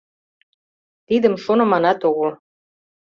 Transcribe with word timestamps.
Тидым 1.07 1.35
шоныманат 1.43 1.99
огыл. 2.09 2.29